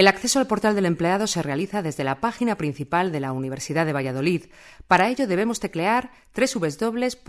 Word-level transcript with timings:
El 0.00 0.08
acceso 0.08 0.38
al 0.38 0.46
portal 0.46 0.74
del 0.74 0.86
empleado 0.86 1.26
se 1.26 1.42
realiza 1.42 1.82
desde 1.82 2.04
la 2.04 2.20
página 2.22 2.56
principal 2.56 3.12
de 3.12 3.20
la 3.20 3.32
Universidad 3.32 3.84
de 3.84 3.92
Valladolid. 3.92 4.46
Para 4.88 5.10
ello 5.10 5.26
debemos 5.26 5.60
teclear 5.60 6.10
www.uva.es. 6.34 7.28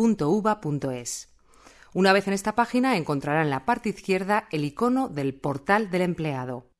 Una 1.93 2.13
vez 2.13 2.29
en 2.29 2.33
esta 2.33 2.55
página 2.55 2.95
encontrará 2.95 3.41
en 3.41 3.49
la 3.49 3.65
parte 3.65 3.89
izquierda 3.89 4.47
el 4.51 4.63
icono 4.63 5.09
del 5.09 5.33
portal 5.33 5.91
del 5.91 6.04
empleado. 6.04 6.71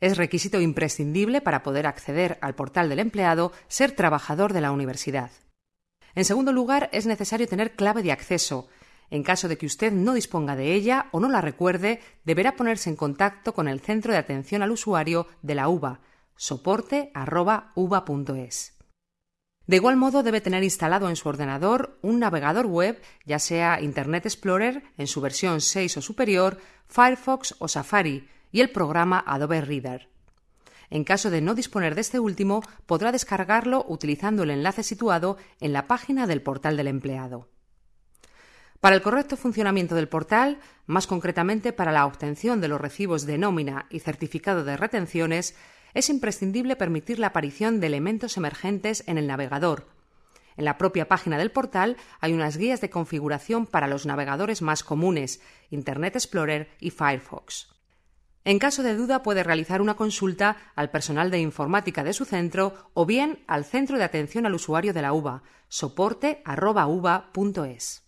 Es 0.00 0.16
requisito 0.16 0.60
imprescindible 0.60 1.40
para 1.40 1.62
poder 1.62 1.86
acceder 1.86 2.36
al 2.40 2.56
portal 2.56 2.88
del 2.88 2.98
empleado 2.98 3.52
ser 3.68 3.92
trabajador 3.92 4.52
de 4.52 4.62
la 4.62 4.72
universidad. 4.72 5.30
En 6.16 6.24
segundo 6.24 6.52
lugar, 6.52 6.90
es 6.92 7.06
necesario 7.06 7.46
tener 7.46 7.76
clave 7.76 8.02
de 8.02 8.10
acceso. 8.10 8.66
En 9.12 9.22
caso 9.22 9.46
de 9.46 9.58
que 9.58 9.66
usted 9.66 9.92
no 9.92 10.14
disponga 10.14 10.56
de 10.56 10.72
ella 10.72 11.10
o 11.12 11.20
no 11.20 11.28
la 11.28 11.42
recuerde, 11.42 12.00
deberá 12.24 12.56
ponerse 12.56 12.88
en 12.88 12.96
contacto 12.96 13.52
con 13.52 13.68
el 13.68 13.80
Centro 13.80 14.10
de 14.10 14.18
Atención 14.18 14.62
al 14.62 14.70
Usuario 14.70 15.26
de 15.42 15.54
la 15.54 15.68
UBA, 15.68 16.00
soporte.uba.es. 16.34 17.12
De 19.66 19.76
igual 19.76 19.96
modo, 19.96 20.22
debe 20.22 20.40
tener 20.40 20.64
instalado 20.64 21.10
en 21.10 21.16
su 21.16 21.28
ordenador 21.28 21.98
un 22.00 22.20
navegador 22.20 22.64
web, 22.64 23.02
ya 23.26 23.38
sea 23.38 23.82
Internet 23.82 24.24
Explorer 24.24 24.82
en 24.96 25.06
su 25.06 25.20
versión 25.20 25.60
6 25.60 25.98
o 25.98 26.00
superior, 26.00 26.56
Firefox 26.88 27.56
o 27.58 27.68
Safari, 27.68 28.26
y 28.50 28.62
el 28.62 28.70
programa 28.70 29.22
Adobe 29.26 29.60
Reader. 29.60 30.08
En 30.88 31.04
caso 31.04 31.28
de 31.28 31.42
no 31.42 31.54
disponer 31.54 31.94
de 31.94 32.00
este 32.00 32.18
último, 32.18 32.62
podrá 32.86 33.12
descargarlo 33.12 33.84
utilizando 33.86 34.42
el 34.44 34.52
enlace 34.52 34.82
situado 34.82 35.36
en 35.60 35.74
la 35.74 35.86
página 35.86 36.26
del 36.26 36.40
portal 36.40 36.78
del 36.78 36.86
empleado. 36.86 37.50
Para 38.82 38.96
el 38.96 39.02
correcto 39.02 39.36
funcionamiento 39.36 39.94
del 39.94 40.08
portal, 40.08 40.58
más 40.86 41.06
concretamente 41.06 41.72
para 41.72 41.92
la 41.92 42.04
obtención 42.04 42.60
de 42.60 42.66
los 42.66 42.80
recibos 42.80 43.26
de 43.26 43.38
nómina 43.38 43.86
y 43.90 44.00
certificado 44.00 44.64
de 44.64 44.76
retenciones, 44.76 45.54
es 45.94 46.10
imprescindible 46.10 46.74
permitir 46.74 47.20
la 47.20 47.28
aparición 47.28 47.78
de 47.78 47.86
elementos 47.86 48.36
emergentes 48.36 49.04
en 49.06 49.18
el 49.18 49.28
navegador. 49.28 49.86
En 50.56 50.64
la 50.64 50.78
propia 50.78 51.06
página 51.06 51.38
del 51.38 51.52
portal 51.52 51.96
hay 52.18 52.32
unas 52.32 52.56
guías 52.56 52.80
de 52.80 52.90
configuración 52.90 53.66
para 53.66 53.86
los 53.86 54.04
navegadores 54.04 54.62
más 54.62 54.82
comunes, 54.82 55.40
Internet 55.70 56.16
Explorer 56.16 56.68
y 56.80 56.90
Firefox. 56.90 57.68
En 58.44 58.58
caso 58.58 58.82
de 58.82 58.96
duda 58.96 59.22
puede 59.22 59.44
realizar 59.44 59.80
una 59.80 59.94
consulta 59.94 60.56
al 60.74 60.90
personal 60.90 61.30
de 61.30 61.38
informática 61.38 62.02
de 62.02 62.14
su 62.14 62.24
centro 62.24 62.74
o 62.94 63.06
bien 63.06 63.44
al 63.46 63.64
Centro 63.64 63.96
de 63.96 64.02
Atención 64.02 64.44
al 64.44 64.54
Usuario 64.54 64.92
de 64.92 65.02
la 65.02 65.12
UBA, 65.12 65.44
soporte.uba.es. 65.68 68.02